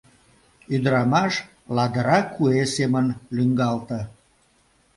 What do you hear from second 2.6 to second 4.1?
семын лӱҥгалте.